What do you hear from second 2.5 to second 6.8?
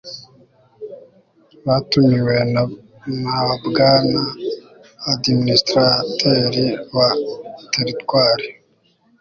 na bwana administrateri